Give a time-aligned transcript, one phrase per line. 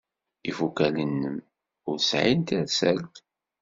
[0.49, 1.37] Ifukal-nnem
[1.89, 3.15] ur sɛin tirselt.